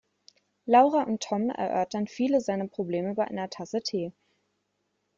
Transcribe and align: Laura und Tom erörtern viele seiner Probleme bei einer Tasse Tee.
Laura 0.65 1.03
und 1.03 1.21
Tom 1.21 1.51
erörtern 1.51 2.07
viele 2.07 2.41
seiner 2.41 2.67
Probleme 2.67 3.13
bei 3.13 3.25
einer 3.25 3.51
Tasse 3.51 3.83
Tee. 3.83 4.11